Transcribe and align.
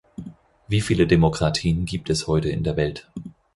Wie 0.67 0.81
viele 0.81 1.05
Demokratien 1.05 1.85
gibt 1.85 2.09
es 2.09 2.25
heute 2.25 2.49
in 2.49 2.63
der 2.63 2.75
Welt? 2.75 3.07